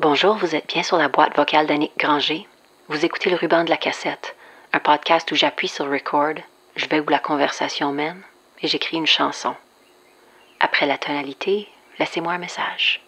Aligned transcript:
Bonjour, 0.00 0.36
vous 0.36 0.54
êtes 0.54 0.68
bien 0.68 0.84
sur 0.84 0.96
la 0.96 1.08
boîte 1.08 1.34
vocale 1.34 1.66
d'Annick 1.66 1.98
Granger. 1.98 2.46
Vous 2.86 3.04
écoutez 3.04 3.30
le 3.30 3.36
ruban 3.36 3.64
de 3.64 3.68
la 3.68 3.76
cassette, 3.76 4.36
un 4.72 4.78
podcast 4.78 5.28
où 5.32 5.34
j'appuie 5.34 5.66
sur 5.66 5.90
record, 5.90 6.34
je 6.76 6.86
vais 6.86 7.00
où 7.00 7.08
la 7.08 7.18
conversation 7.18 7.90
mène 7.90 8.22
et 8.62 8.68
j'écris 8.68 8.96
une 8.96 9.08
chanson. 9.08 9.56
Après 10.60 10.86
la 10.86 10.98
tonalité, 10.98 11.66
laissez-moi 11.98 12.34
un 12.34 12.38
message. 12.38 13.04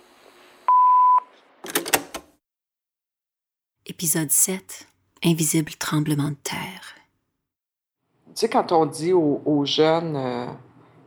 Épisode 3.87 4.33
7 4.33 4.89
Invisible 5.25 5.75
tremblement 5.75 6.31
de 6.31 6.39
terre. 6.43 6.97
Tu 8.27 8.33
sais, 8.35 8.49
quand 8.49 8.73
on 8.73 8.87
dit 8.87 9.13
aux, 9.13 9.41
aux 9.45 9.65
jeunes 9.65 10.17
euh, 10.17 10.47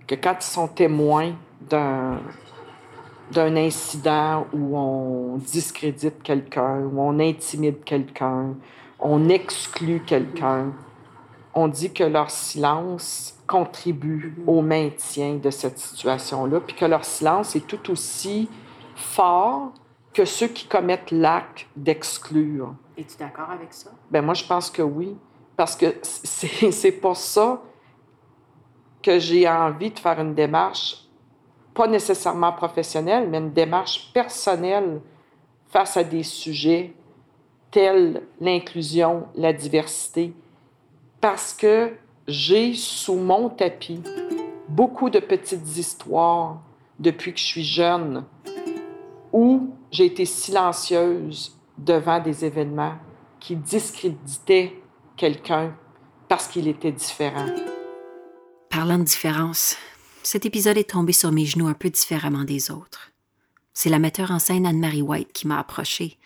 que 0.08 0.16
quand 0.16 0.38
ils 0.40 0.50
sont 0.50 0.70
témoins 0.70 1.36
d'un 1.60 2.22
d'un 3.32 3.56
incident 3.56 4.46
où 4.54 4.78
on 4.78 5.38
discrédite 5.38 6.22
quelqu'un, 6.24 6.82
où 6.82 7.00
on 7.00 7.20
intimide 7.20 7.84
quelqu'un, 7.84 8.56
on 9.00 9.30
exclut 9.30 10.02
quelqu'un, 10.02 10.74
on 11.54 11.68
dit 11.68 11.94
que 11.94 12.04
leur 12.04 12.32
silence 12.32 13.38
contribue 13.48 14.36
au 14.48 14.62
maintien 14.62 15.36
de 15.36 15.50
cette 15.50 15.78
situation-là, 15.78 16.60
puis 16.62 16.76
que 16.76 16.86
leur 16.86 17.06
silence 17.06 17.56
est 17.56 17.68
tout 17.68 17.92
aussi 17.92 18.50
fort 18.96 19.72
que 20.14 20.26
ceux 20.26 20.48
qui 20.48 20.68
commettent 20.68 21.12
l'acte 21.12 21.68
d'exclure. 21.76 22.76
Es-tu 22.98 23.18
d'accord 23.18 23.50
avec 23.50 23.74
ça? 23.74 23.90
Ben 24.12 24.24
moi, 24.24 24.34
je 24.34 24.46
pense 24.46 24.70
que 24.70 24.82
oui. 24.82 25.16
Parce 25.56 25.76
que 25.76 25.96
c'est 26.02 26.72
c'est 26.72 26.92
pour 26.92 27.16
ça 27.16 27.62
que 29.04 29.20
j'ai 29.20 29.48
envie 29.48 29.92
de 29.92 30.00
faire 30.00 30.20
une 30.20 30.34
démarche, 30.34 31.03
pas 31.74 31.88
nécessairement 31.88 32.52
professionnelle, 32.52 33.30
mais 33.30 33.40
une 33.40 33.52
démarche 33.52 34.12
personnelle 34.14 35.02
face 35.70 35.98
à 35.98 36.04
des 36.04 36.24
sujets 36.24 36.94
tels 37.72 38.22
l'inclusion, 38.40 39.26
la 39.36 39.54
diversité. 39.54 40.34
Parce 41.20 41.54
que 41.54 41.94
j'ai 42.28 42.74
sous 42.74 43.16
mon 43.16 43.50
tapis 43.50 44.02
beaucoup 44.70 45.10
de 45.10 45.20
petites 45.20 45.78
histoires 45.78 46.62
depuis 47.00 47.34
que 47.34 47.40
je 47.40 47.46
suis 47.46 47.64
jeune 47.64 48.24
où 49.32 49.74
j'ai 49.92 50.06
été 50.06 50.26
silencieuse 50.26 51.58
devant 51.78 52.20
des 52.20 52.46
événements 52.46 52.94
qui 53.40 53.56
discréditaient 53.56 54.74
quelqu'un 55.18 55.76
parce 56.30 56.48
qu'il 56.48 56.68
était 56.68 56.92
différent. 56.92 57.46
Parlant 58.70 59.00
de 59.00 59.04
différence, 59.04 59.76
cet 60.24 60.46
épisode 60.46 60.78
est 60.78 60.92
tombé 60.92 61.14
sur 61.14 61.32
mes 61.32 61.46
genoux 61.46 61.68
un 61.68 61.74
peu 61.74 61.90
différemment 61.90 62.44
des 62.44 62.72
autres. 62.72 63.12
C'est 63.74 63.90
la 63.90 64.00
metteur 64.00 64.32
en 64.32 64.40
scène 64.40 64.66
Anne-Marie 64.66 65.02
White 65.02 65.34
qui 65.34 65.48
m'a 65.48 65.60
approchée 65.60 66.18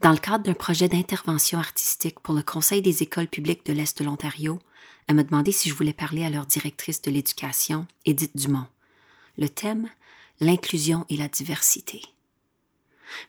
dans 0.00 0.12
le 0.12 0.18
cadre 0.18 0.44
d'un 0.44 0.54
projet 0.54 0.88
d'intervention 0.88 1.58
artistique 1.58 2.20
pour 2.20 2.34
le 2.34 2.42
Conseil 2.42 2.80
des 2.80 3.02
écoles 3.02 3.28
publiques 3.28 3.66
de 3.66 3.72
l'Est 3.72 3.98
de 3.98 4.04
l'Ontario. 4.04 4.58
Elle 5.06 5.16
m'a 5.16 5.24
demandé 5.24 5.52
si 5.52 5.68
je 5.68 5.74
voulais 5.74 5.92
parler 5.92 6.24
à 6.24 6.30
leur 6.30 6.46
directrice 6.46 7.02
de 7.02 7.10
l'éducation, 7.10 7.86
Edith 8.06 8.36
Dumont. 8.36 8.66
Le 9.36 9.48
thème, 9.48 9.90
l'inclusion 10.40 11.04
et 11.10 11.16
la 11.16 11.28
diversité. 11.28 12.02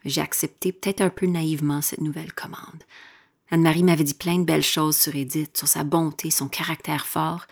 J'ai 0.06 0.22
accepté 0.22 0.72
peut-être 0.72 1.02
un 1.02 1.10
peu 1.10 1.26
naïvement 1.26 1.82
cette 1.82 2.02
nouvelle 2.02 2.34
commande. 2.34 2.84
Anne-Marie 3.50 3.84
m'avait 3.84 4.06
dit 4.06 4.14
plein 4.14 4.40
de 4.40 4.46
belles 4.46 4.64
choses 4.64 4.96
sur 4.96 5.16
Edith, 5.16 5.58
sur 5.58 5.68
sa 5.68 5.84
bonté, 5.84 6.32
son 6.32 6.48
caractère 6.48 7.06
fort, 7.06 7.48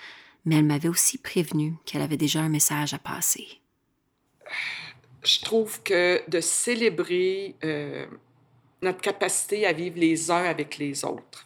mais 0.46 0.58
elle 0.58 0.66
m'avait 0.66 0.90
aussi 0.90 1.18
prévenu 1.18 1.76
qu'elle 1.86 2.02
avait 2.02 2.18
déjà 2.18 2.42
un 2.42 2.50
message 2.50 2.94
à 2.94 3.00
passer. 3.00 3.48
Je 5.24 5.42
trouve 5.42 5.82
que 5.84 6.22
de 6.28 6.40
célébrer 6.40 7.56
euh, 7.64 8.06
notre 8.82 9.02
capacité 9.02 9.66
à 9.66 9.74
vivre 9.74 10.00
les 10.00 10.32
uns 10.32 10.46
avec 10.46 10.78
les 10.78 11.04
autres, 11.04 11.46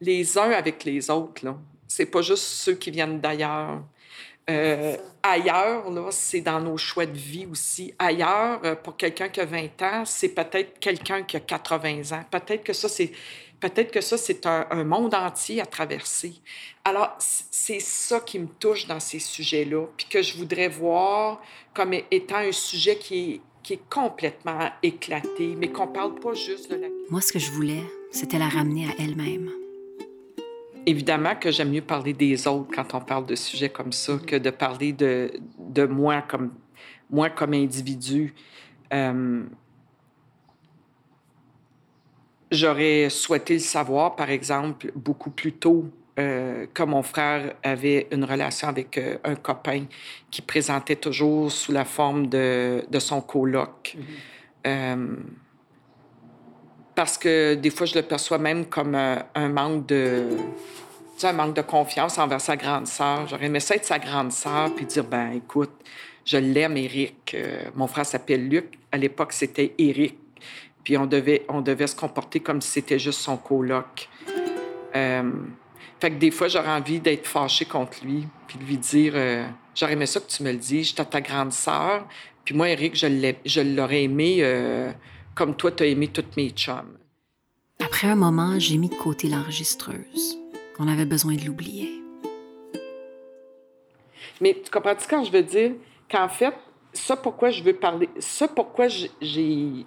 les 0.00 0.38
uns 0.38 0.50
avec 0.50 0.84
les 0.84 1.10
autres, 1.10 1.54
c'est 1.88 2.06
pas 2.06 2.22
juste 2.22 2.44
ceux 2.44 2.74
qui 2.74 2.90
viennent 2.90 3.20
d'ailleurs. 3.20 3.82
Euh, 4.50 4.96
ailleurs, 5.22 5.84
c'est 6.10 6.42
dans 6.42 6.60
nos 6.60 6.76
choix 6.76 7.06
de 7.06 7.16
vie 7.16 7.46
aussi. 7.46 7.94
Ailleurs, 7.98 8.60
euh, 8.64 8.74
pour 8.74 8.96
quelqu'un 8.96 9.28
qui 9.28 9.40
a 9.40 9.46
20 9.46 9.82
ans, 9.82 10.04
c'est 10.04 10.28
peut-être 10.28 10.78
quelqu'un 10.78 11.22
qui 11.22 11.36
a 11.36 11.40
80 11.40 12.12
ans. 12.12 12.24
Peut-être 12.30 12.62
que 12.62 12.74
ça, 12.74 12.88
c'est 12.88 13.10
peut-être 13.68 13.90
que 13.90 14.02
ça, 14.02 14.18
c'est 14.18 14.44
un, 14.46 14.66
un 14.70 14.84
monde 14.84 15.14
entier 15.14 15.60
à 15.60 15.66
traverser. 15.66 16.34
Alors, 16.84 17.16
c'est 17.18 17.80
ça 17.80 18.20
qui 18.20 18.38
me 18.38 18.46
touche 18.46 18.86
dans 18.86 19.00
ces 19.00 19.18
sujets-là, 19.18 19.86
puis 19.96 20.06
que 20.08 20.22
je 20.22 20.36
voudrais 20.36 20.68
voir 20.68 21.40
comme 21.72 21.94
étant 22.10 22.36
un 22.36 22.52
sujet 22.52 22.96
qui 22.96 23.16
est, 23.18 23.40
qui 23.62 23.74
est 23.74 23.88
complètement 23.88 24.70
éclaté, 24.82 25.54
mais 25.56 25.68
qu'on 25.68 25.86
parle 25.86 26.14
pas 26.16 26.34
juste 26.34 26.70
de 26.70 26.76
la... 26.76 26.88
Moi, 27.08 27.22
ce 27.22 27.32
que 27.32 27.38
je 27.38 27.50
voulais, 27.50 27.82
c'était 28.10 28.38
la 28.38 28.48
ramener 28.48 28.86
à 28.86 28.90
elle-même. 28.98 29.50
Évidemment 30.84 31.34
que 31.34 31.50
j'aime 31.50 31.70
mieux 31.70 31.80
parler 31.80 32.12
des 32.12 32.46
autres 32.46 32.68
quand 32.74 32.92
on 32.92 33.00
parle 33.00 33.24
de 33.24 33.34
sujets 33.34 33.70
comme 33.70 33.92
ça 33.92 34.18
que 34.26 34.36
de 34.36 34.50
parler 34.50 34.92
de, 34.92 35.32
de 35.58 35.86
moi 35.86 36.20
comme 36.20 36.52
moi 37.08 37.30
comme 37.30 37.54
individu. 37.54 38.34
Euh, 38.92 39.44
J'aurais 42.54 43.10
souhaité 43.10 43.54
le 43.54 43.60
savoir, 43.60 44.14
par 44.14 44.30
exemple, 44.30 44.92
beaucoup 44.94 45.30
plus 45.30 45.52
tôt, 45.52 45.86
euh, 46.16 46.66
que 46.72 46.84
mon 46.84 47.02
frère 47.02 47.54
avait 47.64 48.06
une 48.12 48.22
relation 48.22 48.68
avec 48.68 48.96
euh, 48.98 49.16
un 49.24 49.34
copain 49.34 49.86
qui 50.30 50.42
présentait 50.42 50.94
toujours 50.94 51.50
sous 51.50 51.72
la 51.72 51.84
forme 51.84 52.28
de, 52.28 52.84
de 52.88 52.98
son 53.00 53.20
coloc. 53.20 53.96
Euh, 54.64 55.16
parce 56.94 57.18
que 57.18 57.54
des 57.54 57.70
fois, 57.70 57.86
je 57.86 57.96
le 57.96 58.02
perçois 58.02 58.38
même 58.38 58.66
comme 58.66 58.94
un 58.94 59.48
manque 59.48 59.86
de... 59.86 60.28
tu 60.30 61.20
sais, 61.20 61.26
un 61.26 61.32
manque 61.32 61.56
de 61.56 61.62
confiance 61.62 62.16
envers 62.18 62.40
sa 62.40 62.56
grande 62.56 62.86
sœur. 62.86 63.26
J'aurais 63.26 63.46
aimé 63.46 63.58
ça 63.58 63.74
être 63.74 63.84
sa 63.84 63.98
grande 63.98 64.30
sœur 64.30 64.72
puis 64.72 64.86
dire, 64.86 65.02
ben 65.02 65.32
écoute, 65.32 65.72
je 66.24 66.36
l'aime. 66.36 66.76
Euh, 66.76 67.62
mon 67.74 67.88
frère 67.88 68.06
s'appelle 68.06 68.48
Luc. 68.48 68.78
À 68.92 68.96
l'époque, 68.96 69.32
c'était 69.32 69.74
Éric. 69.78 70.16
Puis 70.84 70.96
on 70.96 71.06
devait, 71.06 71.44
on 71.48 71.62
devait 71.62 71.86
se 71.86 71.96
comporter 71.96 72.40
comme 72.40 72.60
si 72.60 72.70
c'était 72.70 72.98
juste 72.98 73.20
son 73.20 73.36
coloc. 73.36 74.08
Euh, 74.94 75.32
fait 75.98 76.10
que 76.10 76.16
des 76.16 76.30
fois, 76.30 76.48
j'aurais 76.48 76.70
envie 76.70 77.00
d'être 77.00 77.26
fâchée 77.26 77.64
contre 77.64 78.04
lui, 78.04 78.26
puis 78.46 78.58
de 78.58 78.64
lui 78.64 78.76
dire 78.76 79.14
euh, 79.16 79.46
J'aurais 79.74 79.94
aimé 79.94 80.06
ça 80.06 80.20
que 80.20 80.26
tu 80.26 80.42
me 80.42 80.52
le 80.52 80.58
dises, 80.58 80.88
j'étais 80.88 81.04
ta 81.04 81.20
grande 81.20 81.52
sœur. 81.52 82.06
Puis 82.44 82.54
moi, 82.54 82.68
Eric, 82.68 82.94
je 82.94 83.60
l'aurais 83.60 84.04
aimé 84.04 84.38
euh, 84.40 84.92
comme 85.34 85.56
toi, 85.56 85.72
tu 85.72 85.82
as 85.82 85.86
aimé 85.86 86.08
toutes 86.08 86.36
mes 86.36 86.50
chums. 86.50 86.98
Après 87.80 88.06
un 88.06 88.14
moment, 88.14 88.58
j'ai 88.58 88.76
mis 88.76 88.88
de 88.88 88.94
côté 88.94 89.28
l'enregistreuse. 89.28 90.38
On 90.78 90.86
avait 90.86 91.06
besoin 91.06 91.34
de 91.34 91.44
l'oublier. 91.44 91.90
Mais 94.40 94.60
tu 94.62 94.70
comprends-tu 94.70 95.06
quand 95.08 95.24
je 95.24 95.32
veux 95.32 95.42
dire? 95.42 95.72
Qu'en 96.08 96.28
fait, 96.28 96.54
ça 96.94 97.16
pourquoi 97.16 97.50
je 97.50 97.62
veux 97.62 97.74
parler, 97.74 98.08
ça 98.18 98.48
pourquoi 98.48 98.88
j'ai, 98.88 99.10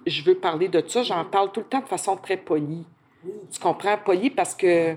je 0.06 0.22
veux 0.22 0.34
parler 0.36 0.68
de 0.68 0.82
ça, 0.86 1.02
j'en 1.02 1.24
parle 1.24 1.50
tout 1.52 1.60
le 1.60 1.66
temps 1.66 1.80
de 1.80 1.86
façon 1.86 2.16
très 2.16 2.36
polie. 2.36 2.84
Tu 3.50 3.58
comprends? 3.60 3.96
Polie 3.98 4.30
parce 4.30 4.54
que 4.54 4.94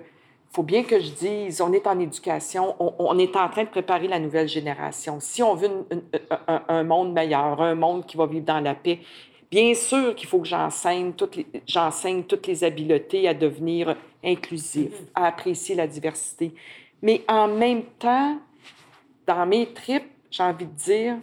faut 0.52 0.64
bien 0.64 0.84
que 0.84 1.00
je 1.00 1.12
dise, 1.12 1.62
on 1.62 1.72
est 1.74 1.88
en 1.88 1.98
éducation, 2.00 2.76
on, 2.80 2.94
on 3.00 3.18
est 3.18 3.36
en 3.36 3.50
train 3.50 3.64
de 3.64 3.70
préparer 3.70 4.08
la 4.08 4.20
nouvelle 4.20 4.48
génération. 4.50 5.20
Si 5.20 5.42
on 5.42 5.56
veut 5.56 5.68
une- 5.68 5.86
une- 5.92 6.04
un, 6.48 6.62
un 6.68 6.84
monde 6.84 7.14
meilleur, 7.14 7.62
un 7.62 7.76
monde 7.76 8.06
qui 8.06 8.18
va 8.18 8.26
vivre 8.26 8.46
dans 8.46 8.60
la 8.60 8.76
paix, 8.76 9.00
bien 9.50 9.74
sûr 9.74 10.14
qu'il 10.14 10.28
faut 10.28 10.40
que 10.40 10.48
j'enseigne 10.48 11.14
toutes 11.14 11.38
les, 11.38 11.48
j'enseigne 11.66 12.24
toutes 12.24 12.48
les 12.48 12.64
habiletés 12.64 13.28
à 13.28 13.34
devenir 13.34 13.96
inclusif, 14.24 14.92
à 15.16 15.28
apprécier 15.28 15.76
la 15.76 15.88
diversité. 15.88 16.54
Mais 17.02 17.24
en 17.28 17.48
même 17.48 17.84
temps, 17.98 18.38
dans 19.26 19.46
mes 19.46 19.68
tripes, 19.74 20.12
j'ai 20.30 20.44
envie 20.44 20.66
de 20.66 20.72
dire, 20.72 21.16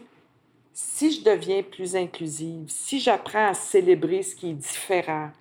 si 0.81 1.11
je 1.11 1.25
deviens 1.25 1.65
plus 1.65 1.97
inclusive, 1.97 2.67
si 2.69 3.01
j'apprends 3.01 3.49
à 3.49 3.55
célébrer 3.55 4.23
ce 4.23 4.37
qui 4.37 4.51
est 4.51 4.55
différent, 4.55 5.33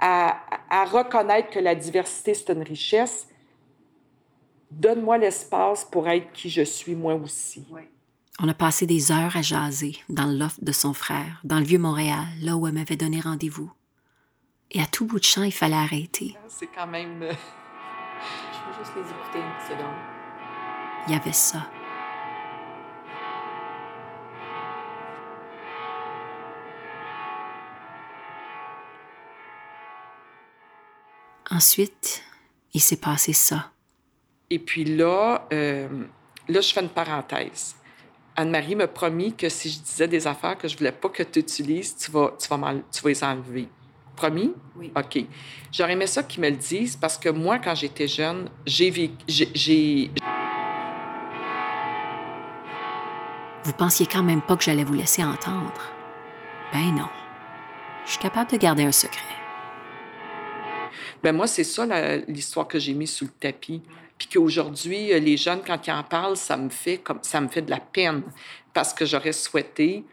à, 0.00 0.40
à 0.68 0.84
reconnaître 0.84 1.50
que 1.50 1.60
la 1.60 1.76
diversité, 1.76 2.34
c'est 2.34 2.50
une 2.52 2.62
richesse, 2.64 3.28
donne-moi 4.72 5.18
l'espace 5.18 5.84
pour 5.84 6.08
être 6.08 6.32
qui 6.32 6.50
je 6.50 6.62
suis 6.62 6.96
moi 6.96 7.14
aussi. 7.14 7.64
On 8.40 8.48
a 8.48 8.54
passé 8.54 8.84
des 8.84 9.12
heures 9.12 9.36
à 9.36 9.42
jaser 9.42 9.98
dans 10.08 10.26
le 10.26 10.36
loft 10.36 10.64
de 10.64 10.72
son 10.72 10.94
frère, 10.94 11.40
dans 11.44 11.60
le 11.60 11.64
vieux 11.64 11.78
Montréal, 11.78 12.26
là 12.40 12.56
où 12.56 12.66
elle 12.66 12.74
m'avait 12.74 12.96
donné 12.96 13.20
rendez-vous. 13.20 13.70
Et 14.72 14.82
à 14.82 14.86
tout 14.86 15.06
bout 15.06 15.20
de 15.20 15.24
champ, 15.24 15.44
il 15.44 15.52
fallait 15.52 15.76
arrêter. 15.76 16.36
C'est 16.48 16.66
quand 16.66 16.88
même... 16.88 17.22
euh, 17.22 17.32
Je 17.32 18.78
veux 18.78 18.84
juste 18.84 18.96
les 18.96 19.02
écouter 19.02 19.38
une 19.38 19.68
seconde. 19.68 19.94
Il 21.06 21.12
y 21.12 21.16
avait 21.16 21.32
ça. 21.32 21.68
Ensuite, 31.54 32.22
il 32.72 32.80
s'est 32.80 32.96
passé 32.96 33.34
ça. 33.34 33.70
Et 34.48 34.58
puis 34.58 34.84
là, 34.84 35.46
euh, 35.52 35.86
là, 36.48 36.60
je 36.62 36.72
fais 36.72 36.80
une 36.80 36.88
parenthèse. 36.88 37.76
Anne-Marie 38.36 38.74
m'a 38.74 38.86
promis 38.86 39.34
que 39.34 39.50
si 39.50 39.68
je 39.68 39.80
disais 39.80 40.08
des 40.08 40.26
affaires 40.26 40.56
que 40.56 40.66
je 40.66 40.78
voulais 40.78 40.92
pas 40.92 41.10
que 41.10 41.22
tu 41.22 41.40
utilises, 41.40 41.94
tu 41.96 42.10
vas, 42.10 42.34
tu 42.40 42.48
vas, 42.48 42.74
tu 42.90 43.02
vas 43.02 43.08
les 43.10 43.24
enlever. 43.24 43.68
Promis? 44.16 44.54
Oui. 44.76 44.90
OK. 44.96 45.26
J'aurais 45.70 45.92
aimé 45.92 46.06
ça 46.06 46.22
qu'ils 46.22 46.40
me 46.40 46.48
le 46.48 46.56
disent 46.56 46.96
parce 46.96 47.18
que 47.18 47.28
moi, 47.28 47.58
quand 47.58 47.74
j'étais 47.74 48.08
jeune, 48.08 48.48
j'ai 48.64 48.90
vécu. 48.90 49.16
J'ai. 49.28 50.10
Vous 53.64 53.72
pensiez 53.74 54.06
quand 54.06 54.22
même 54.22 54.40
pas 54.40 54.56
que 54.56 54.64
j'allais 54.64 54.84
vous 54.84 54.94
laisser 54.94 55.22
entendre? 55.22 55.92
Ben 56.72 56.94
non. 56.94 57.08
Je 58.06 58.12
suis 58.12 58.20
capable 58.20 58.50
de 58.50 58.56
garder 58.56 58.84
un 58.84 58.92
secret. 58.92 59.41
Ben 61.22 61.34
moi, 61.34 61.46
c'est 61.46 61.64
ça 61.64 61.86
l'histoire 62.28 62.66
que 62.66 62.78
j'ai 62.78 62.94
mise 62.94 63.12
sous 63.12 63.26
le 63.26 63.30
tapis. 63.30 63.82
Puis 64.18 64.28
qu'aujourd'hui, 64.32 65.12
euh, 65.12 65.18
les 65.18 65.36
jeunes, 65.36 65.62
quand 65.66 65.86
ils 65.86 65.92
en 65.92 66.04
parlent, 66.04 66.36
ça 66.36 66.56
me 66.56 66.68
fait 66.68 66.98
comme 66.98 67.18
ça 67.22 67.40
me 67.40 67.48
fait 67.48 67.62
de 67.62 67.70
la 67.70 67.80
peine 67.80 68.22
parce 68.72 68.94
que 68.94 69.04
j'aurais 69.04 69.32
souhaité 69.32 70.04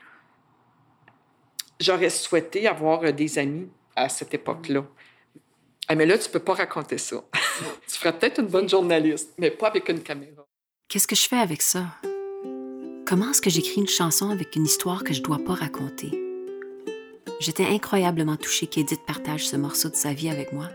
j'aurais 1.80 2.10
souhaité 2.10 2.68
avoir 2.68 3.04
euh, 3.04 3.12
des 3.12 3.40
amis 3.40 3.68
à 3.96 4.10
cette 4.10 4.34
époque-là. 4.34 4.86
Ah, 5.88 5.96
mais 5.96 6.06
là, 6.06 6.18
tu 6.18 6.30
peux 6.30 6.40
pas 6.40 6.54
raconter 6.54 6.98
ça. 6.98 7.24
tu 7.88 7.96
ferais 7.96 8.18
peut-être 8.18 8.40
une 8.40 8.48
bonne 8.48 8.70
journaliste, 8.70 9.34
mais 9.38 9.50
pas 9.50 9.68
avec 9.68 9.90
une 9.90 10.02
caméra. 10.02 10.46
Qu'est-ce 10.88 11.08
que 11.08 11.16
je 11.16 11.28
fais 11.28 11.38
avec 11.38 11.62
ça? 11.62 11.86
Comment 13.08 13.32
est-ce 13.32 13.42
que 13.42 13.50
j'écris 13.50 13.82
une 13.82 13.88
chanson 13.88 14.30
avec 14.30 14.56
une 14.56 14.66
histoire 14.66 15.04
que 15.04 15.14
je 15.14 15.22
dois 15.22 15.40
pas 15.40 15.56
raconter? 15.56 16.12
J'étais 17.40 17.66
incroyablement 17.66 18.38
touchée 18.38 18.68
qu'Edith 18.68 19.06
partage 19.06 19.48
ce 19.48 19.56
morceau 19.56 19.90
de 19.90 19.96
sa 19.96 20.14
vie 20.14 20.30
avec 20.30 20.52
moi. 20.52 20.70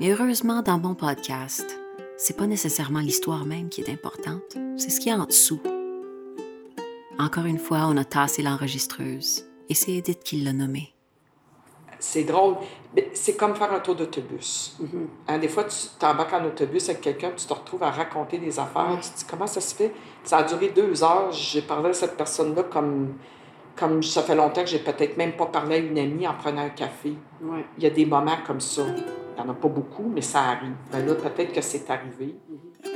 Mais 0.00 0.10
heureusement, 0.12 0.62
dans 0.62 0.78
mon 0.78 0.94
podcast, 0.94 1.78
c'est 2.16 2.36
pas 2.36 2.46
nécessairement 2.46 3.00
l'histoire 3.00 3.44
même 3.44 3.68
qui 3.68 3.82
est 3.82 3.90
importante, 3.90 4.56
c'est 4.76 4.90
ce 4.90 4.98
qu'il 4.98 5.12
y 5.12 5.14
a 5.14 5.18
en 5.18 5.26
dessous. 5.26 5.60
Encore 7.18 7.44
une 7.44 7.58
fois, 7.58 7.86
on 7.86 7.96
a 7.98 8.04
tassé 8.04 8.42
l'enregistreuse, 8.42 9.44
et 9.68 9.74
c'est 9.74 9.92
Edith 9.92 10.24
qui 10.24 10.40
l'a 10.40 10.54
nommée 10.54 10.94
c'est 12.00 12.24
drôle. 12.24 12.56
C'est 13.12 13.36
comme 13.36 13.54
faire 13.54 13.72
un 13.72 13.78
tour 13.78 13.94
d'autobus. 13.94 14.76
Mm-hmm. 14.82 15.06
Hein, 15.28 15.38
des 15.38 15.48
fois, 15.48 15.64
tu 15.64 15.76
t'embarques 15.98 16.32
en 16.32 16.44
autobus 16.44 16.88
avec 16.88 17.02
quelqu'un, 17.02 17.30
tu 17.36 17.46
te 17.46 17.52
retrouves 17.52 17.82
à 17.82 17.90
raconter 17.90 18.38
des 18.38 18.58
affaires. 18.58 18.98
Tu 19.00 19.10
te 19.10 19.18
dis 19.18 19.24
comment 19.30 19.46
ça 19.46 19.60
se 19.60 19.74
fait? 19.74 19.92
Ça 20.24 20.38
a 20.38 20.42
duré 20.42 20.70
deux 20.70 21.04
heures. 21.04 21.30
J'ai 21.30 21.62
parlé 21.62 21.90
à 21.90 21.92
cette 21.92 22.16
personne-là 22.16 22.64
comme, 22.64 23.14
comme 23.76 24.02
ça 24.02 24.22
fait 24.22 24.34
longtemps 24.34 24.62
que 24.62 24.70
j'ai 24.70 24.80
peut-être 24.80 25.16
même 25.16 25.32
pas 25.32 25.46
parlé 25.46 25.76
à 25.76 25.78
une 25.78 25.98
amie 25.98 26.26
en 26.26 26.34
prenant 26.34 26.62
un 26.62 26.70
café. 26.70 27.12
Il 27.78 27.84
y 27.84 27.86
a 27.86 27.90
des 27.90 28.06
moments 28.06 28.38
comme 28.44 28.60
ça. 28.60 28.82
Il 29.40 29.44
n'y 29.44 29.50
en 29.50 29.52
a 29.52 29.56
pas 29.56 29.68
beaucoup, 29.68 30.10
mais 30.14 30.20
ça 30.20 30.42
arrive. 30.42 30.74
Ben 30.92 31.06
là, 31.06 31.14
peut-être 31.14 31.52
que 31.52 31.62
c'est 31.62 31.88
arrivé. 31.90 32.36
Mm-hmm. 32.50 32.90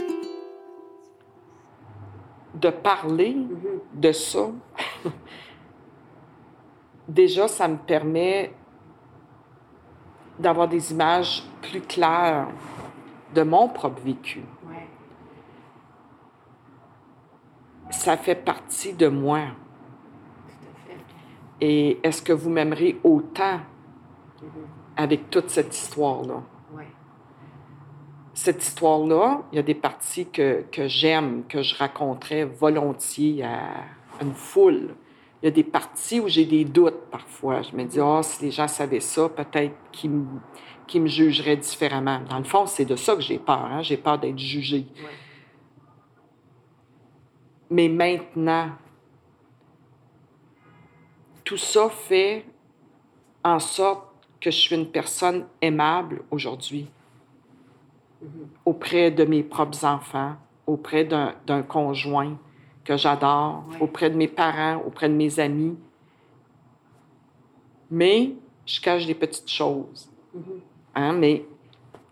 De 2.60 2.70
parler 2.70 3.34
mm-hmm. 3.34 4.00
de 4.00 4.12
ça, 4.12 4.50
déjà, 7.08 7.48
ça 7.48 7.66
me 7.66 7.78
permet 7.78 8.52
d'avoir 10.38 10.68
des 10.68 10.92
images 10.92 11.44
plus 11.62 11.80
claires 11.80 12.48
de 13.34 13.42
mon 13.42 13.68
propre 13.68 14.00
vécu. 14.00 14.42
Ça 17.90 18.16
fait 18.16 18.34
partie 18.34 18.92
de 18.92 19.08
moi. 19.08 19.40
Et 21.60 22.00
est-ce 22.02 22.20
que 22.20 22.32
vous 22.32 22.50
m'aimerez 22.50 23.00
autant? 23.02 23.60
Mm-hmm. 24.42 24.83
Avec 24.96 25.30
toute 25.30 25.50
cette 25.50 25.74
histoire-là? 25.74 26.42
Cette 28.32 28.64
histoire-là, 28.64 29.42
il 29.52 29.56
y 29.56 29.58
a 29.60 29.62
des 29.62 29.76
parties 29.76 30.28
que, 30.28 30.64
que 30.72 30.88
j'aime, 30.88 31.44
que 31.48 31.62
je 31.62 31.76
raconterais 31.76 32.44
volontiers 32.44 33.44
à 33.44 33.84
une 34.20 34.34
foule 34.34 34.96
il 35.44 35.48
y 35.48 35.48
a 35.48 35.50
des 35.50 35.62
parties 35.62 36.20
où 36.20 36.26
j'ai 36.28 36.46
des 36.46 36.64
doutes 36.64 37.10
parfois. 37.10 37.60
Je 37.60 37.76
me 37.76 37.84
dis, 37.84 38.00
oh, 38.00 38.20
si 38.22 38.46
les 38.46 38.50
gens 38.50 38.66
savaient 38.66 38.98
ça, 38.98 39.28
peut-être 39.28 39.74
qu'ils 39.92 40.10
me, 40.10 41.06
jugeraient 41.06 41.58
différemment. 41.58 42.20
Dans 42.30 42.38
le 42.38 42.44
fond, 42.44 42.64
c'est 42.64 42.86
de 42.86 42.96
ça 42.96 43.14
que 43.14 43.20
j'ai 43.20 43.38
peur. 43.38 43.62
Hein. 43.62 43.82
J'ai 43.82 43.98
peur 43.98 44.18
d'être 44.18 44.38
jugée. 44.38 44.86
Mais 47.68 47.90
maintenant, 47.90 48.70
tout 51.44 51.58
ça 51.58 51.90
fait 51.90 52.46
en 53.44 53.58
sorte 53.58 54.13
que 54.44 54.50
je 54.50 54.58
suis 54.58 54.76
une 54.76 54.90
personne 54.90 55.46
aimable 55.62 56.22
aujourd'hui 56.30 56.86
mm-hmm. 58.22 58.28
auprès 58.66 59.10
de 59.10 59.24
mes 59.24 59.42
propres 59.42 59.86
enfants, 59.86 60.36
auprès 60.66 61.06
d'un 61.06 61.62
conjoint, 61.62 62.36
que 62.84 62.94
j'adore, 62.98 63.64
auprès 63.80 64.10
de 64.10 64.16
mes 64.16 64.28
parents, 64.28 64.82
auprès 64.86 65.08
de 65.08 65.14
mes 65.14 65.40
amis. 65.40 65.78
Mais 67.90 68.34
je 68.66 68.82
cache 68.82 69.06
des 69.06 69.14
petites 69.14 69.48
choses. 69.48 70.10
Mm-hmm. 70.36 70.60
hein? 70.96 71.12
Mais 71.14 71.46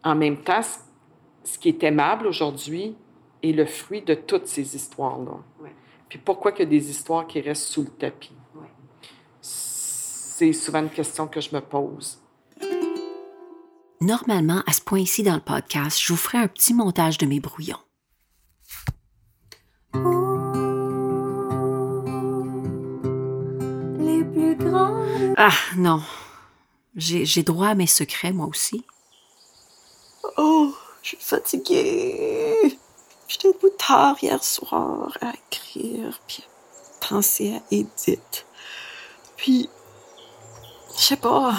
en 0.02 0.14
même 0.14 0.38
temps, 0.38 0.62
ce 1.44 1.58
qui 1.58 1.69
est 1.69 1.82
aimable 1.82 2.26
aujourd'hui 2.26 2.96
est 3.43 3.52
le 3.52 3.67
fruit 3.67 4.00
de 4.00 4.14
toutes 4.14 4.46
ces 4.46 4.75
histoires-là. 4.75 5.69
Puis 6.08 6.19
pourquoi 6.19 6.52
il 6.52 6.61
y 6.61 6.62
a 6.62 6.67
des 6.67 6.88
histoires 6.88 7.26
qui 7.26 7.43
restent 7.43 7.69
sous 7.69 7.82
le 7.82 7.90
tapis? 7.90 8.32
C'est 9.43 10.52
souvent 10.55 10.81
une 10.81 10.90
question 10.90 11.26
que 11.26 11.43
je 11.43 11.55
me 11.55 11.61
pose. 11.61 12.22
Normalement, 14.03 14.65
à 14.67 14.73
ce 14.73 14.81
point-ci 14.81 15.23
dans 15.23 15.37
le 15.37 15.41
podcast, 15.41 16.01
je 16.03 16.13
vous 16.13 16.17
ferai 16.17 16.39
un 16.39 16.49
petit 16.49 16.75
montage 16.75 17.19
de 17.19 17.27
mes 17.27 17.39
brouillons. 17.39 17.79
Ah, 25.37 25.55
non. 25.77 26.03
J'ai 26.97 27.45
droit 27.45 27.69
à 27.69 27.75
mes 27.77 27.87
secrets, 27.87 28.33
moi 28.33 28.47
aussi. 28.47 28.85
Oh, 30.37 30.75
je 31.05 31.11
suis 31.11 31.17
fatiguée. 31.21 32.77
J'étais 33.29 33.53
debout 33.53 33.71
tard 33.79 34.17
hier 34.21 34.43
soir 34.43 35.17
à 35.21 35.33
écrire, 35.47 36.21
puis 36.27 36.43
à 36.43 37.09
penser 37.09 37.55
à 37.55 37.63
Edith. 37.71 38.47
Puis, 39.37 39.69
je 40.97 41.03
sais 41.03 41.17
pas, 41.17 41.55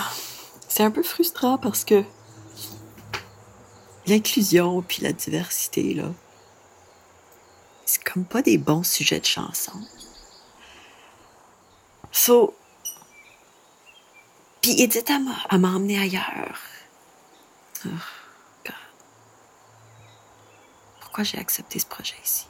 c'est 0.67 0.83
un 0.83 0.91
peu 0.91 1.03
frustrant 1.03 1.57
parce 1.57 1.85
que 1.85 2.03
l'inclusion 4.07 4.81
puis 4.81 5.01
la 5.01 5.13
diversité, 5.13 5.93
là, 5.93 6.11
c'est 7.85 8.03
comme 8.03 8.25
pas 8.25 8.41
des 8.41 8.57
bons 8.57 8.83
sujets 8.83 9.19
de 9.19 9.25
chanson. 9.25 9.73
So, 12.11 12.55
puis 14.61 14.81
Edith, 14.81 15.09
elle 15.09 15.59
m'a 15.59 15.69
emmené 15.69 15.99
ailleurs. 15.99 16.57
Oh, 17.85 17.89
Pourquoi 21.01 21.23
j'ai 21.25 21.37
accepté 21.37 21.79
ce 21.79 21.85
projet 21.85 22.15
ici? 22.23 22.47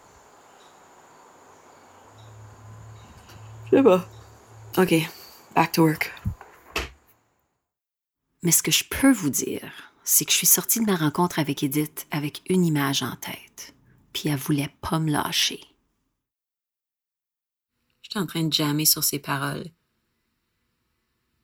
Je 3.65 3.77
sais 3.77 3.83
pas. 3.83 4.05
OK, 4.77 4.93
back 5.55 5.71
to 5.71 5.83
work. 5.83 6.13
Mais 8.43 8.51
ce 8.51 8.61
que 8.61 8.71
je 8.71 8.83
peux 8.83 9.11
vous 9.11 9.29
dire, 9.29 9.92
c'est 10.03 10.25
que 10.25 10.31
je 10.31 10.37
suis 10.37 10.47
sortie 10.47 10.79
de 10.79 10.85
ma 10.85 10.95
rencontre 10.95 11.39
avec 11.39 11.63
Edith 11.63 12.07
avec 12.11 12.41
une 12.49 12.65
image 12.65 13.03
en 13.03 13.15
tête. 13.15 13.73
Puis 14.13 14.29
elle 14.29 14.37
voulait 14.37 14.73
pas 14.81 14.99
me 14.99 15.11
lâcher. 15.11 15.61
J'étais 18.01 18.19
en 18.19 18.25
train 18.25 18.43
de 18.43 18.53
jammer 18.53 18.85
sur 18.85 19.03
ses 19.03 19.19
paroles 19.19 19.65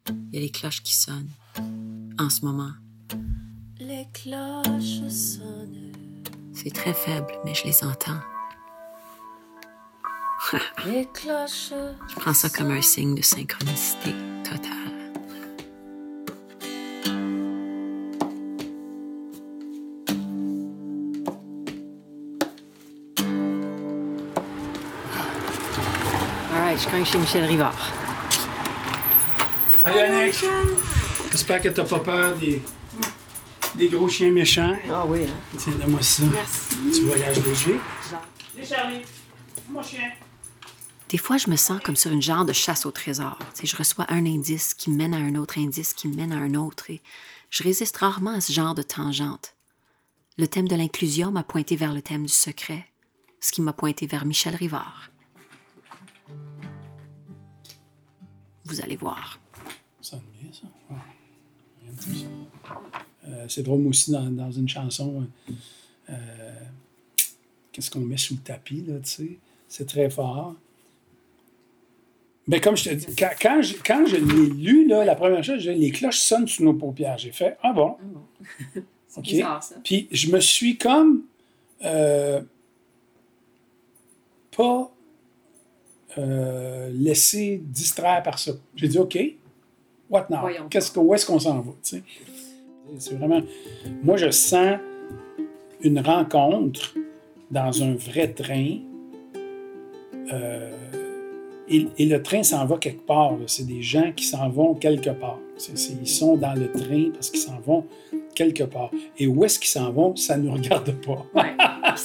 il 0.09 0.35
y 0.35 0.37
a 0.37 0.41
les 0.41 0.49
cloches 0.49 0.81
qui 0.81 0.93
sonnent 0.93 1.31
en 2.19 2.29
ce 2.29 2.45
moment. 2.45 2.71
Les 3.79 4.07
cloches 4.13 5.09
sonnent. 5.09 5.93
C'est 6.53 6.73
très 6.73 6.93
faible, 6.93 7.33
mais 7.45 7.53
je 7.53 7.65
les 7.65 7.83
entends. 7.83 8.19
les 10.85 11.07
cloches. 11.13 11.73
Je 12.07 12.15
prends 12.15 12.33
ça 12.33 12.49
comme 12.49 12.71
un 12.71 12.81
signe 12.81 13.15
de 13.15 13.21
synchronicité 13.21 14.13
totale. 14.43 14.88
Je 26.79 26.87
crains 26.87 27.03
chez 27.03 27.17
Michel 27.17 27.43
Rivard. 27.43 27.91
Salut 29.83 29.99
Annick! 29.99 30.45
J'espère 31.31 31.61
que 31.61 31.69
t'as 31.69 31.83
pas 31.83 31.99
peur 31.99 32.37
des, 32.37 32.61
des 33.75 33.89
gros 33.89 34.07
chiens 34.07 34.31
méchants. 34.31 34.75
Ah 34.89 35.05
oui, 35.05 35.23
hein? 35.23 35.57
Tiens, 35.57 35.73
donne-moi 35.73 36.01
ça. 36.01 36.23
Merci. 36.31 36.75
Tu 36.93 37.01
voyages 37.01 37.43
léger. 37.45 37.79
Viens, 38.55 38.65
Charlie. 38.65 39.01
Mon 39.69 39.83
chien. 39.83 40.09
Des 41.09 41.17
fois, 41.17 41.37
je 41.37 41.49
me 41.49 41.55
sens 41.55 41.81
comme 41.83 41.95
sur 41.95 42.11
une 42.11 42.21
genre 42.21 42.45
de 42.45 42.53
chasse 42.53 42.85
au 42.85 42.91
trésor. 42.91 43.37
je 43.61 43.75
reçois 43.75 44.05
un 44.09 44.25
indice 44.25 44.73
qui 44.73 44.89
mène 44.89 45.13
à 45.13 45.17
un 45.17 45.35
autre 45.35 45.57
indice 45.57 45.93
qui 45.93 46.07
mène 46.07 46.31
à 46.31 46.37
un 46.37 46.53
autre 46.53 46.91
et 46.91 47.01
je 47.49 47.63
résiste 47.63 47.97
rarement 47.97 48.35
à 48.35 48.41
ce 48.41 48.53
genre 48.53 48.75
de 48.75 48.83
tangente. 48.83 49.55
Le 50.37 50.47
thème 50.47 50.67
de 50.67 50.75
l'inclusion 50.75 51.31
m'a 51.31 51.43
pointé 51.43 51.75
vers 51.75 51.93
le 51.93 52.01
thème 52.01 52.25
du 52.25 52.31
secret, 52.31 52.85
ce 53.41 53.51
qui 53.51 53.61
m'a 53.61 53.73
pointé 53.73 54.07
vers 54.07 54.25
Michel 54.25 54.55
Rivard. 54.55 55.09
Vous 58.69 58.81
allez 58.81 58.95
voir. 58.95 59.39
Ça 60.01 60.11
sonne 60.11 60.21
bien, 60.39 60.51
ça. 60.53 60.67
Euh, 63.27 63.45
c'est 63.47 63.63
drôle, 63.63 63.79
moi 63.81 63.89
aussi, 63.89 64.11
dans, 64.11 64.23
dans 64.29 64.51
une 64.51 64.69
chanson, 64.69 65.27
euh, 65.49 65.53
euh, 66.11 66.51
qu'est-ce 67.71 67.91
qu'on 67.91 67.99
met 67.99 68.17
sous 68.17 68.35
le 68.35 68.39
tapis, 68.41 68.83
là, 68.87 68.99
tu 68.99 69.09
sais? 69.09 69.37
C'est 69.67 69.87
très 69.87 70.09
fort. 70.09 70.55
Mais 72.47 72.59
comme 72.61 72.75
je 72.75 72.85
te 72.85 72.93
dis, 72.95 73.15
quand, 73.15 73.29
quand 73.39 73.61
je, 73.61 73.75
quand 73.85 74.05
je 74.07 74.15
l'ai 74.17 74.49
lu, 74.49 74.87
là, 74.87 75.05
la 75.05 75.15
première 75.15 75.43
chose, 75.43 75.59
j'ai- 75.59 75.75
les 75.75 75.91
cloches 75.91 76.19
sonnent 76.19 76.47
sous 76.47 76.63
nos 76.63 76.73
paupières. 76.73 77.17
J'ai 77.19 77.31
fait, 77.31 77.57
ah 77.61 77.73
bon, 77.73 77.97
Ah 77.99 78.03
bon. 78.05 78.23
c'est 79.07 79.19
OK. 79.19 79.25
bizarre, 79.25 79.61
ça. 79.63 79.75
Puis 79.83 80.07
je 80.11 80.31
me 80.31 80.39
suis 80.39 80.77
comme 80.77 81.23
euh, 81.83 82.41
pas 84.55 84.91
euh, 86.17 86.89
laissé 86.93 87.61
distraire 87.63 88.23
par 88.23 88.39
ça. 88.39 88.51
J'ai 88.75 88.87
dit 88.87 88.97
OK, 88.97 89.17
what 90.09 90.27
now? 90.29 90.37
Qu'est-ce 90.69 90.91
que, 90.91 90.99
où 90.99 91.13
est-ce 91.13 91.25
qu'on 91.25 91.39
s'en 91.39 91.59
va? 91.61 91.71
C'est 91.81 93.13
vraiment. 93.17 93.41
Moi, 94.03 94.17
je 94.17 94.31
sens 94.31 94.77
une 95.81 95.99
rencontre 95.99 96.95
dans 97.51 97.83
un 97.83 97.93
vrai 97.95 98.29
train. 98.33 98.77
euh, 100.33 100.71
et, 101.71 101.87
et 101.99 102.05
le 102.07 102.21
train 102.23 102.41
s'en 102.41 102.65
va 102.65 102.77
quelque 102.77 103.05
part. 103.05 103.33
là. 103.33 103.43
C'est 103.45 103.65
des 103.65 103.81
gens 103.83 104.11
qui 104.15 104.25
s'en 104.25 104.49
vont 104.49 104.73
quelque 104.73 105.11
part. 105.11 105.39
C'est- 105.55 105.77
c'est- 105.77 105.93
ils 106.01 106.07
sont 106.07 106.35
dans 106.35 106.53
le 106.55 106.71
train 106.71 107.11
parce 107.13 107.29
qu'ils 107.29 107.39
s'en 107.41 107.59
vont 107.59 107.85
quelque 108.33 108.63
part. 108.63 108.89
Et 109.19 109.27
où 109.27 109.43
est-ce 109.45 109.59
qu'ils 109.59 109.69
s'en 109.69 109.91
vont, 109.91 110.15
ça 110.15 110.35
ne 110.37 110.47
nous 110.47 110.53
regarde 110.53 110.91
pas. 111.05 111.25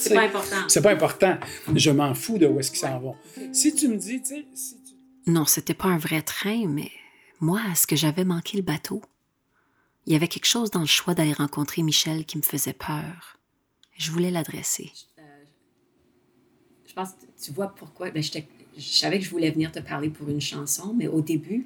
C'est 0.09 0.13
pas 0.15 0.23
important. 0.25 0.55
C'est 0.67 0.81
pas 0.81 0.91
important. 0.91 1.37
Je 1.75 1.91
m'en 1.91 2.13
fous 2.13 2.37
de 2.37 2.45
où 2.47 2.59
est-ce 2.59 2.71
qu'ils 2.71 2.79
s'en 2.81 2.99
vont. 2.99 3.15
Si 3.51 3.73
tu 3.75 3.87
me 3.87 3.95
dis, 3.97 4.21
tu 4.21 4.27
sais, 4.35 4.45
si 4.53 4.75
tu- 4.83 5.31
Non, 5.31 5.45
c'était 5.45 5.73
pas 5.73 5.87
un 5.87 5.97
vrai 5.97 6.21
train, 6.21 6.67
mais 6.67 6.91
moi, 7.39 7.61
est-ce 7.71 7.87
que 7.87 7.95
j'avais 7.95 8.23
manqué 8.25 8.57
le 8.57 8.63
bateau? 8.63 9.01
Il 10.05 10.13
y 10.13 10.15
avait 10.15 10.27
quelque 10.27 10.45
chose 10.45 10.69
dans 10.71 10.81
le 10.81 10.85
choix 10.85 11.15
d'aller 11.15 11.33
rencontrer 11.33 11.81
Michel 11.81 12.25
qui 12.25 12.37
me 12.37 12.43
faisait 12.43 12.73
peur. 12.73 13.37
Je 13.97 14.11
voulais 14.11 14.29
l'adresser. 14.31 14.91
Je 16.87 16.93
pense 16.93 17.09
que 17.11 17.25
tu 17.43 17.51
vois 17.51 17.67
pourquoi. 17.75 18.11
Ben, 18.11 18.21
je 18.23 18.31
savais 18.79 19.19
que 19.19 19.25
je 19.25 19.29
voulais 19.29 19.51
venir 19.51 19.71
te 19.71 19.79
parler 19.79 20.09
pour 20.09 20.29
une 20.29 20.41
chanson, 20.41 20.93
mais 20.95 21.07
au 21.07 21.21
début, 21.21 21.65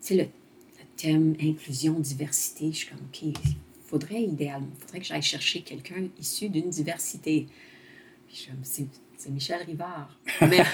tu 0.00 0.08
sais, 0.08 0.14
le, 0.14 0.22
le 0.22 0.84
thème 0.96 1.34
inclusion, 1.42 1.94
diversité, 1.98 2.70
je 2.72 2.76
suis 2.76 2.88
comme, 2.88 2.98
OK, 3.00 3.34
faudrait 3.94 4.22
idéalement, 4.22 4.66
faudrait 4.80 4.98
que 4.98 5.06
j'aille 5.06 5.22
chercher 5.22 5.60
quelqu'un 5.60 6.08
issu 6.18 6.48
d'une 6.48 6.68
diversité. 6.68 7.46
Puis 8.26 8.48
je 8.48 8.82
c'est 9.16 9.30
Michel 9.30 9.62
Rivard. 9.62 10.10
Mais 10.40 10.58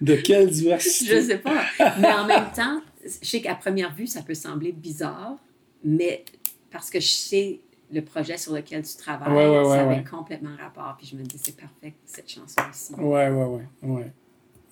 de 0.00 0.16
quelle 0.16 0.50
diversité? 0.50 1.20
je 1.20 1.26
sais 1.26 1.38
pas. 1.38 1.62
Mais 2.00 2.12
en 2.12 2.26
même 2.26 2.50
temps, 2.54 2.82
je 3.04 3.28
sais 3.28 3.40
qu'à 3.40 3.54
première 3.54 3.94
vue, 3.94 4.08
ça 4.08 4.22
peut 4.22 4.34
sembler 4.34 4.72
bizarre, 4.72 5.36
mais 5.84 6.24
parce 6.72 6.90
que 6.90 6.98
je 6.98 7.06
sais 7.08 7.60
le 7.92 8.02
projet 8.02 8.36
sur 8.36 8.52
lequel 8.52 8.82
tu 8.82 8.96
travailles, 8.96 9.32
Ouais, 9.32 9.46
ouais, 9.46 9.58
ouais, 9.58 9.76
ça 9.76 9.82
avait 9.82 9.94
ouais. 9.98 10.04
complètement 10.04 10.56
rapport. 10.58 10.96
Puis 10.98 11.06
je 11.06 11.16
me 11.16 11.22
dis, 11.22 11.38
c'est 11.40 11.56
parfait, 11.56 11.94
cette 12.04 12.28
chanson 12.28 12.60
aussi. 12.68 12.92
Ouais, 12.94 13.28
ouais, 13.28 13.44
ouais. 13.44 13.66
ouais. 13.82 14.12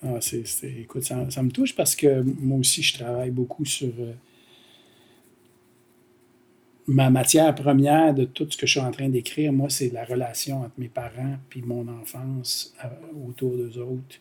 Ah, 0.02 0.18
c'est, 0.20 0.42
écoute, 0.80 1.04
ça, 1.04 1.30
ça 1.30 1.40
me 1.44 1.52
touche 1.52 1.76
parce 1.76 1.94
que 1.94 2.22
moi 2.22 2.58
aussi, 2.58 2.82
je 2.82 2.98
travaille 2.98 3.30
beaucoup 3.30 3.64
sur 3.64 3.92
euh, 4.00 4.12
ma 6.86 7.10
matière 7.10 7.54
première 7.54 8.14
de 8.14 8.24
tout 8.24 8.46
ce 8.50 8.56
que 8.56 8.66
je 8.66 8.72
suis 8.72 8.80
en 8.80 8.90
train 8.90 9.08
d'écrire. 9.08 9.52
Moi, 9.52 9.70
c'est 9.70 9.90
la 9.90 10.04
relation 10.04 10.62
entre 10.62 10.74
mes 10.78 10.88
parents 10.88 11.36
puis 11.48 11.62
mon 11.62 11.86
enfance 11.88 12.74
euh, 12.84 12.88
autour 13.28 13.56
d'eux 13.56 13.78
autres, 13.78 14.18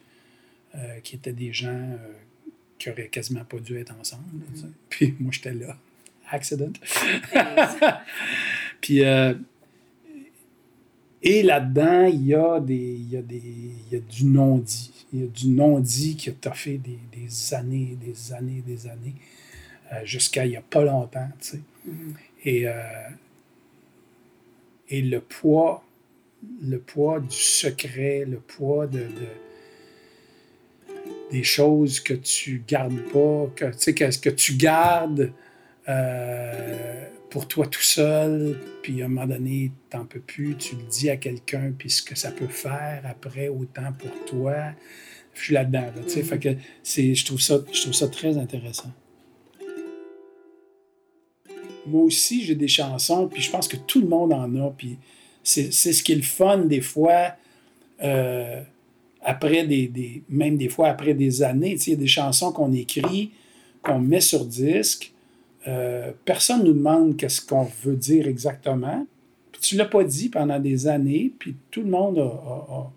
euh, 0.75 1.00
qui 1.03 1.15
étaient 1.15 1.34
des 1.34 1.51
gens 1.51 1.70
euh, 1.70 1.98
qui 2.79 2.89
auraient 2.89 3.10
quasiment 3.10 3.43
pas 3.43 3.60
dû 3.60 3.77
être 3.77 3.93
ensemble. 4.00 4.24
sais. 4.55 4.65
Puis 4.89 5.15
moi, 5.20 5.32
j'étais 5.32 5.53
là. 5.53 5.77
Accident. 6.29 6.72
Puis, 8.82 9.01
et 11.22 11.43
là-dedans, 11.43 12.05
il 12.05 12.25
y 12.25 12.34
a, 12.34 12.60
des, 12.60 12.75
il 12.75 13.10
y 13.12 13.17
a, 13.17 13.22
des, 13.22 13.41
il 13.46 13.93
y 13.93 13.96
a 13.98 14.00
du 14.00 14.25
non-dit. 14.25 15.05
Il 15.13 15.20
y 15.20 15.24
a 15.24 15.27
du 15.27 15.50
non-dit 15.50 16.15
qui 16.15 16.29
a 16.29 16.34
toffé 16.34 16.79
des, 16.79 16.98
des 17.12 17.53
années, 17.53 17.98
des 18.03 18.34
années, 18.34 18.63
des 18.65 18.88
années, 18.88 19.13
jusqu'à 20.05 20.46
il 20.46 20.51
n'y 20.51 20.58
a 20.58 20.62
pas 20.62 20.84
longtemps, 20.84 21.29
tu 21.39 21.50
sais. 21.50 21.60
Et, 22.44 22.68
euh, 22.68 22.74
et 24.90 25.02
le 25.02 25.22
poids, 25.22 25.84
le 26.62 26.78
poids 26.80 27.20
du 27.20 27.36
secret, 27.36 28.26
le 28.30 28.38
poids 28.38 28.88
de, 28.88 29.00
de- 29.00 29.44
des 31.32 31.44
choses 31.44 32.00
que 32.00 32.14
tu 32.14 32.64
gardes 32.68 33.02
pas, 33.12 33.50
que, 33.56 33.66
tu 33.66 33.78
sais, 33.78 33.94
que, 33.94 34.20
que 34.20 34.30
tu 34.30 34.54
gardes 34.56 35.32
euh, 35.90 37.08
pour 37.30 37.48
toi 37.48 37.66
tout 37.66 37.82
seul, 37.82 38.60
puis 38.84 39.02
à 39.02 39.06
un 39.06 39.08
moment 39.08 39.26
donné, 39.26 39.72
t'en 39.90 40.06
peux 40.06 40.20
plus, 40.20 40.56
tu 40.56 40.76
le 40.76 40.84
dis 40.84 41.10
à 41.10 41.18
quelqu'un, 41.18 41.72
puis 41.78 41.90
ce 41.90 42.04
que 42.04 42.16
ça 42.16 42.32
peut 42.32 42.48
faire 42.48 43.02
après, 43.06 43.48
autant 43.48 43.92
pour 43.98 44.12
toi. 44.26 44.74
Je 45.34 45.42
suis 45.46 45.54
là-dedans, 45.56 45.82
là, 45.82 46.04
tu 46.08 46.22
sais. 46.24 46.58
C'est, 46.84 47.16
je, 47.16 47.26
trouve 47.26 47.42
ça, 47.42 47.60
je 47.74 47.82
trouve 47.82 47.94
ça 47.94 48.08
très 48.08 48.38
intéressant. 48.38 48.92
Moi 51.86 52.04
aussi, 52.04 52.44
j'ai 52.44 52.56
des 52.56 52.68
chansons, 52.68 53.28
puis 53.28 53.42
je 53.42 53.52
pense 53.52 53.68
que 53.68 53.78
tout 53.78 54.02
le 54.02 54.08
monde 54.08 54.34
en 54.34 54.54
a, 54.56 54.72
puis 54.78 54.98
c'est, 55.44 55.72
ce 55.72 56.02
qui 56.04 56.13
est 56.13 56.16
le 56.16 56.22
fun 56.22 56.60
des 56.60 56.82
fois, 56.82 57.34
euh, 58.04 58.62
après 59.22 59.66
des, 59.66 59.88
des- 59.88 60.24
même 60.30 60.58
des 60.58 60.70
fois 60.70 60.88
après 60.90 61.13
des 61.13 61.44
années, 61.44 61.75
il 61.86 61.90
y 61.90 61.94
a 61.94 61.98
des 61.98 62.08
chansons 62.08 62.52
qu'on 62.52 62.72
écrit, 62.74 63.32
qu'on 63.82 64.00
met 64.00 64.22
sur 64.22 64.46
disque, 64.46 65.12
euh, 65.68 66.12
personne 66.25 66.60
ne 66.60 66.66
nous 66.68 66.74
demande 66.74 67.18
qu'est-ce 67.18 67.42
qu'on 67.46 67.68
veut 67.84 67.96
dire 67.96 68.28
exactement. 68.28 69.06
Puis 69.52 69.62
tu 69.62 69.75
ne 69.75 69.80
l'as 69.80 69.86
pas 69.86 70.04
dit 70.04 70.30
pendant 70.30 70.60
des 70.60 70.88
années, 70.88 71.32
puis 71.38 71.56
tout 71.72 71.82
le 71.82 71.90
monde 71.90 72.20
a. 72.20 72.92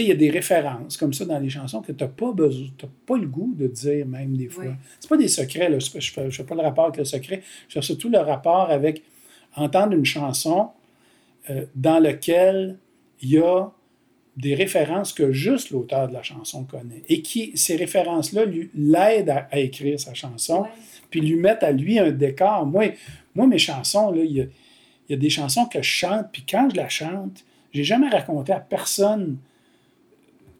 sais, 0.00 0.04
il 0.04 0.08
y 0.08 0.12
a 0.12 0.16
des 0.16 0.30
références 0.30 0.96
comme 0.96 1.12
ça 1.12 1.24
dans 1.24 1.38
les 1.38 1.48
chansons 1.50 1.80
que 1.82 1.92
tu 1.92 2.02
n'as 2.04 2.08
pas 2.10 2.32
besoin, 2.32 2.66
t'as 2.78 2.88
pas 3.06 3.16
le 3.16 3.26
goût 3.26 3.52
de 3.56 3.66
dire 3.66 4.06
même 4.06 4.36
des 4.36 4.48
fois. 4.48 4.64
Oui. 4.64 4.72
C'est 5.00 5.08
pas 5.08 5.16
des 5.16 5.28
secrets, 5.28 5.68
là. 5.68 5.78
Pas- 5.78 6.00
Je 6.00 6.20
ne 6.20 6.30
fais, 6.30 6.44
pas 6.44 6.54
le 6.54 6.60
rapport 6.62 6.84
avec 6.86 6.96
le 6.98 7.04
secret. 7.04 7.42
Je 7.68 7.74
fais 7.74 7.82
surtout 7.82 8.08
le 8.08 8.18
rapport 8.18 8.70
avec 8.70 9.02
entendre 9.54 9.92
une 9.94 10.04
chanson 10.04 10.68
euh, 11.50 11.64
dans 11.74 11.98
laquelle 11.98 12.78
il 13.22 13.30
y 13.30 13.38
a 13.38 13.68
des 14.36 14.54
références 14.54 15.12
que 15.12 15.32
juste 15.32 15.70
l'auteur 15.70 16.06
de 16.08 16.12
la 16.12 16.22
chanson 16.22 16.64
connaît. 16.64 17.02
Et 17.08 17.22
qui, 17.22 17.56
ces 17.56 17.74
références-là 17.76 18.44
lui- 18.44 18.70
l'aident 18.74 19.30
à, 19.30 19.48
à 19.50 19.58
écrire 19.58 19.98
sa 19.98 20.14
chanson 20.14 20.64
puis 21.10 21.20
lui 21.20 21.34
mettre 21.36 21.64
à 21.64 21.72
lui 21.72 21.98
un 21.98 22.12
décor. 22.12 22.64
Moi, 22.66 22.92
moi 23.34 23.46
mes 23.46 23.58
chansons, 23.58 24.10
là, 24.12 24.22
il 24.22 24.36
y 24.36 24.48
y 25.10 25.14
a 25.14 25.16
des 25.16 25.30
chansons 25.30 25.64
que 25.64 25.80
je 25.80 25.88
chante, 25.88 26.26
puis 26.32 26.44
quand 26.48 26.68
je 26.70 26.76
la 26.76 26.88
chante, 26.90 27.42
j'ai 27.72 27.82
jamais 27.82 28.10
raconté 28.10 28.52
à 28.52 28.60
personne 28.60 29.38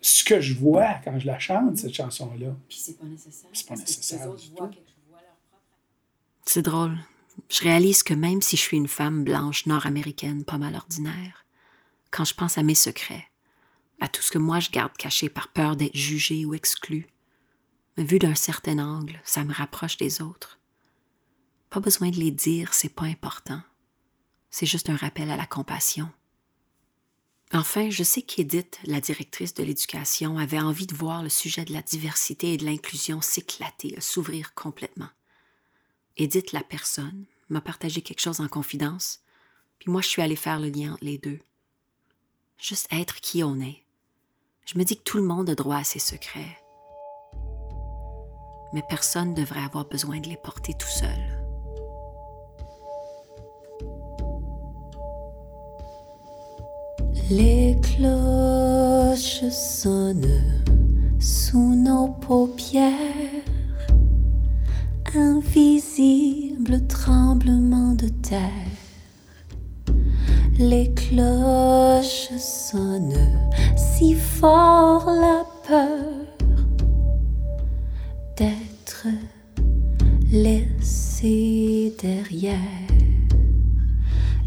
ce 0.01 0.25
que 0.25 0.41
je 0.41 0.55
vois 0.55 0.95
quand 1.05 1.19
je 1.19 1.27
la 1.27 1.39
chante, 1.39 1.77
cette 1.77 1.95
chanson-là. 1.95 2.55
Puis 2.69 2.79
c'est 2.79 2.99
pas 2.99 3.07
nécessaire. 3.07 3.51
C'est 3.53 3.67
pas 3.67 3.77
nécessaire 3.77 4.29
C'est 6.45 6.63
drôle. 6.63 6.97
Je 7.49 7.63
réalise 7.63 8.03
que 8.03 8.15
même 8.15 8.43
si 8.43 8.57
je 8.57 8.63
suis 8.63 8.77
une 8.77 8.89
femme 8.89 9.25
blanche 9.25 9.67
nord-américaine 9.67 10.45
pas 10.45 10.59
mal 10.59 10.75
ordinaire, 10.75 11.45
quand 12.11 12.25
je 12.25 12.35
pense 12.35 12.59
à 12.59 12.63
mes 12.63 12.75
secrets, 12.75 13.29
à 14.01 14.09
tout 14.09 14.23
ce 14.23 14.31
que 14.31 14.39
moi 14.39 14.61
je 14.61 14.71
garde 14.71 14.97
caché 14.97 15.29
par 15.29 15.49
peur 15.49 15.77
d'être 15.77 15.97
jugée 15.97 16.45
ou 16.45 16.55
exclue, 16.55 17.07
vu 17.97 18.19
d'un 18.19 18.35
certain 18.35 18.79
angle, 18.79 19.21
ça 19.25 19.45
me 19.45 19.53
rapproche 19.53 19.97
des 19.97 20.23
autres. 20.23 20.59
Pas 21.71 21.81
besoin 21.81 22.11
de 22.11 22.17
les 22.17 22.31
dire, 22.31 22.73
c'est 22.75 22.89
pas 22.89 23.05
important. 23.05 23.61
C'est 24.51 24.67
juste 24.67 24.89
un 24.89 24.97
rappel 24.97 25.31
à 25.31 25.37
la 25.37 25.47
compassion. 25.47 26.09
Enfin, 27.53 27.89
je 27.89 28.03
sais 28.03 28.21
qu'Edith, 28.21 28.79
la 28.85 29.01
directrice 29.01 29.55
de 29.55 29.63
l'éducation, 29.63 30.37
avait 30.37 30.61
envie 30.61 30.87
de 30.87 30.95
voir 30.95 31.23
le 31.23 31.31
sujet 31.31 31.65
de 31.65 31.73
la 31.73 31.81
diversité 31.81 32.53
et 32.53 32.57
de 32.59 32.67
l'inclusion 32.67 33.23
s'éclater, 33.23 33.99
s'ouvrir 34.01 34.55
complètement. 34.55 35.09
Edith, 36.19 36.53
la 36.53 36.63
personne, 36.63 37.25
m'a 37.49 37.63
partagé 37.63 38.03
quelque 38.03 38.21
chose 38.21 38.41
en 38.41 38.49
confidence, 38.49 39.21
puis 39.79 39.91
moi 39.91 40.03
je 40.03 40.09
suis 40.09 40.21
allée 40.21 40.37
faire 40.37 40.61
le 40.61 40.69
lien 40.69 40.93
entre 40.93 41.05
les 41.05 41.17
deux. 41.17 41.39
Juste 42.59 42.89
être 42.91 43.21
qui 43.21 43.43
on 43.43 43.61
est. 43.61 43.83
Je 44.67 44.79
me 44.79 44.85
dis 44.85 44.99
que 44.99 45.03
tout 45.03 45.17
le 45.17 45.23
monde 45.23 45.49
a 45.49 45.55
droit 45.55 45.77
à 45.77 45.85
ses 45.85 46.01
secrets. 46.01 46.59
Mais 48.75 48.83
personne 48.91 49.31
ne 49.31 49.37
devrait 49.37 49.63
avoir 49.63 49.87
besoin 49.87 50.21
de 50.21 50.29
les 50.29 50.37
porter 50.37 50.75
tout 50.75 50.89
seul. 50.89 51.38
Les 57.31 57.77
cloches 57.83 59.47
sonnent 59.51 60.63
sous 61.21 61.75
nos 61.75 62.09
paupières. 62.09 62.95
Invisible 65.15 66.87
tremblement 66.87 67.93
de 67.93 68.09
terre. 68.09 68.41
Les 70.59 70.91
cloches 70.95 72.31
sonnent 72.39 73.51
si 73.77 74.15
fort 74.15 75.11
la 75.11 75.45
peur 75.69 75.99
d'être 78.39 79.07
laissé 80.33 81.95
derrière 82.01 82.57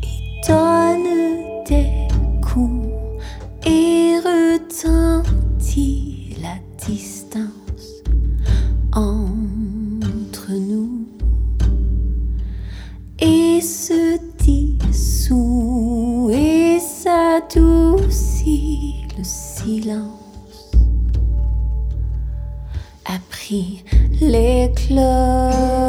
et 0.02 0.48
la 6.42 6.56
distance 6.86 8.04
entre 8.94 10.54
nous 10.54 11.08
et 13.20 13.60
se 13.60 14.18
dissout 14.40 16.30
et 16.34 16.80
s'adoucit 16.80 17.36
le 19.18 19.24
silence? 19.24 20.72
Appris 23.06 23.84
les 24.22 24.72
cloches 24.74 25.81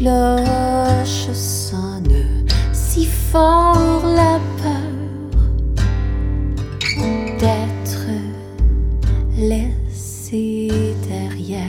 les 0.00 0.04
cloches 0.04 1.32
sonnent 1.32 2.46
si 2.72 3.06
fort 3.06 4.02
la 4.04 4.38
peur 4.62 5.38
d'être 7.38 8.06
laissé 9.36 10.94
derrière. 11.08 11.64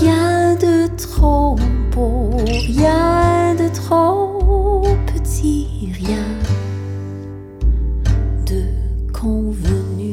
Rien 0.00 0.54
de 0.54 0.88
trop 0.96 1.56
beau 1.92 2.30
rien 2.46 3.54
de 3.54 3.68
trop 3.74 4.82
petit 5.06 5.90
rien 5.98 6.28
de 8.46 8.62
convenu 9.12 10.07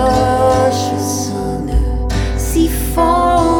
cloches 0.00 1.28
sonnent 1.28 2.12
si 2.36 2.68
fort 2.68 3.59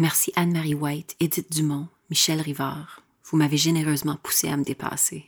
Merci 0.00 0.32
Anne-Marie 0.34 0.72
White, 0.72 1.14
Edith 1.20 1.52
Dumont, 1.52 1.86
Michel 2.08 2.40
Rivard. 2.40 3.02
Vous 3.24 3.36
m'avez 3.36 3.58
généreusement 3.58 4.16
poussé 4.16 4.48
à 4.48 4.56
me 4.56 4.64
dépasser. 4.64 5.26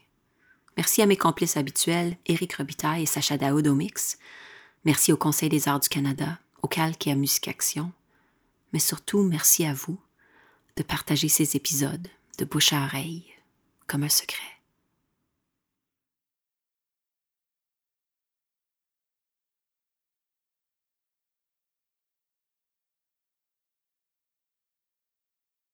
Merci 0.78 1.02
à 1.02 1.06
mes 1.06 1.18
complices 1.18 1.58
habituels, 1.58 2.16
Éric 2.24 2.54
Robitaille 2.54 3.02
et 3.02 3.06
Sacha 3.06 3.36
Daoud 3.36 3.66
au 3.66 3.74
mix. 3.74 4.16
Merci 4.86 5.12
au 5.12 5.18
Conseil 5.18 5.50
des 5.50 5.68
arts 5.68 5.80
du 5.80 5.90
Canada, 5.90 6.38
au 6.62 6.68
Calque 6.68 7.06
et 7.06 7.12
à 7.12 7.16
Musique 7.16 7.48
Action. 7.48 7.92
Mais 8.72 8.78
surtout, 8.78 9.22
merci 9.22 9.66
à 9.66 9.74
vous 9.74 9.98
de 10.78 10.82
partager 10.82 11.28
ces 11.28 11.54
épisodes 11.54 12.08
de 12.38 12.46
bouche 12.46 12.72
à 12.72 12.82
oreille 12.82 13.26
comme 13.86 14.04
un 14.04 14.08
secret. 14.08 14.51